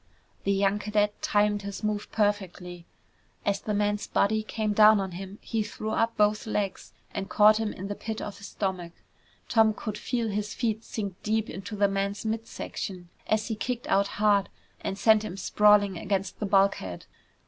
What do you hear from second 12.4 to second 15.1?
section as he kicked out hard and